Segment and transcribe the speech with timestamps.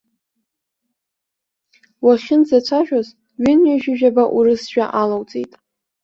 [2.03, 3.07] Уахьынӡацәажәоз
[3.41, 5.51] ҩынҩажәижәаба урысажәа алоуҵеит.